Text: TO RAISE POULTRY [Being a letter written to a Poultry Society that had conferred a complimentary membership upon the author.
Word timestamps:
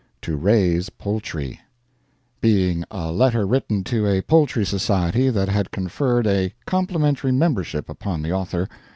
TO 0.19 0.35
RAISE 0.35 0.89
POULTRY 0.89 1.59
[Being 2.41 2.83
a 2.89 3.11
letter 3.11 3.45
written 3.45 3.83
to 3.83 4.07
a 4.07 4.23
Poultry 4.23 4.65
Society 4.65 5.29
that 5.29 5.47
had 5.49 5.69
conferred 5.69 6.25
a 6.25 6.55
complimentary 6.65 7.31
membership 7.31 7.87
upon 7.87 8.23
the 8.23 8.31
author. 8.31 8.67